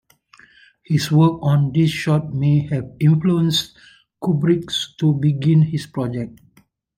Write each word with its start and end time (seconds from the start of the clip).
His 0.81 1.11
work 1.11 1.37
on 1.43 1.73
this 1.73 1.91
short 1.91 2.33
may 2.33 2.65
have 2.69 2.91
influenced 2.99 3.77
Kubrick 4.19 4.67
to 4.97 5.13
begin 5.13 5.61
his 5.61 5.85
project. 5.85 6.39